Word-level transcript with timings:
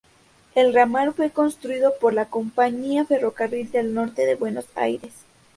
El 0.55 0.73
ramal 0.73 1.13
fue 1.13 1.29
construido 1.29 1.93
por 2.01 2.13
la 2.15 2.25
compañía 2.25 3.05
Ferrocarril 3.05 3.69
del 3.69 3.93
Norte 3.93 4.25
de 4.25 4.33
Buenos 4.33 4.65
Aires. 4.73 5.13